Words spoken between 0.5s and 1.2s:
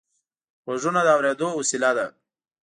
غوږونه د